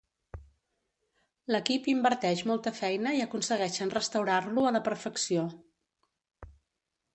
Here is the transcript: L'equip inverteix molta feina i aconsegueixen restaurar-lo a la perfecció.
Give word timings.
L'equip 1.55 1.89
inverteix 1.93 2.41
molta 2.53 2.73
feina 2.79 3.13
i 3.19 3.23
aconsegueixen 3.27 3.93
restaurar-lo 3.99 4.67
a 4.69 4.75
la 4.79 4.85
perfecció. 4.91 5.47